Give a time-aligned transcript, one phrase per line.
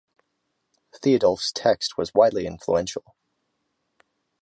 [0.95, 3.13] Theodulf's text was widely influential.